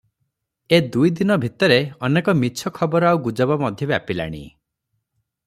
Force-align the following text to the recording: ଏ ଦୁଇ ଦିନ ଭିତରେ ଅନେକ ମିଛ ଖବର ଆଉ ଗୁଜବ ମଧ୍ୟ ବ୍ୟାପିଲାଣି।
ଏ 0.77 0.77
ଦୁଇ 0.95 1.11
ଦିନ 1.19 1.37
ଭିତରେ 1.43 1.77
ଅନେକ 2.07 2.35
ମିଛ 2.39 2.73
ଖବର 2.79 3.11
ଆଉ 3.11 3.21
ଗୁଜବ 3.29 3.59
ମଧ୍ୟ 3.67 3.91
ବ୍ୟାପିଲାଣି। 3.93 4.43